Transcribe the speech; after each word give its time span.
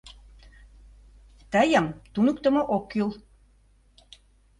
—Тыйым 1.51 1.85
туныктымо 2.13 2.61
ок 2.75 2.83
кӱл. 2.91 3.09